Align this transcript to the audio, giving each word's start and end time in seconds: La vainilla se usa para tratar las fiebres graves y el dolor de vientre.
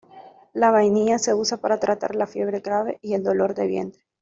La 0.53 0.71
vainilla 0.71 1.19
se 1.19 1.35
usa 1.35 1.57
para 1.57 1.79
tratar 1.79 2.15
las 2.15 2.31
fiebres 2.31 2.63
graves 2.63 2.97
y 3.03 3.13
el 3.13 3.21
dolor 3.21 3.53
de 3.53 3.67
vientre. 3.67 4.03